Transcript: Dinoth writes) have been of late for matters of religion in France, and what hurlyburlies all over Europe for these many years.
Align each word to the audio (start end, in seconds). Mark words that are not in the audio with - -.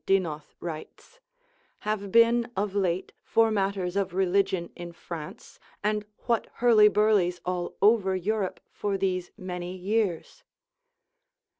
Dinoth 0.07 0.55
writes) 0.59 1.19
have 1.81 2.11
been 2.11 2.51
of 2.57 2.73
late 2.73 3.11
for 3.23 3.51
matters 3.51 3.95
of 3.95 4.15
religion 4.15 4.71
in 4.75 4.93
France, 4.93 5.59
and 5.83 6.05
what 6.25 6.47
hurlyburlies 6.55 7.39
all 7.45 7.75
over 7.83 8.15
Europe 8.15 8.59
for 8.71 8.97
these 8.97 9.29
many 9.37 9.77
years. 9.77 10.43